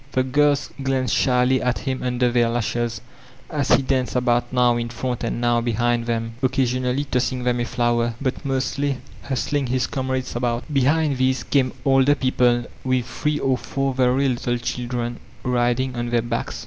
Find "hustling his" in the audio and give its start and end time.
9.25-9.85